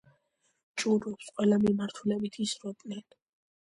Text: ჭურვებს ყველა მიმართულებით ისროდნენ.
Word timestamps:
ჭურვებს 0.83 1.31
ყველა 1.35 1.61
მიმართულებით 1.69 2.43
ისროდნენ. 2.49 3.09